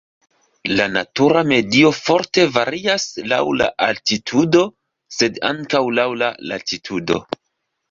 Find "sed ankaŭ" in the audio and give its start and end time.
5.19-5.85